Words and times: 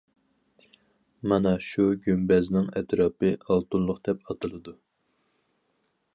مانا 1.33 1.51
شۇ 1.65 1.85
گۈمبەزنىڭ 2.07 2.73
ئەتراپى« 2.81 3.31
ئالتۇنلۇق» 3.37 4.03
دەپ 4.09 4.27
ئاتىلىدۇ. 4.29 4.77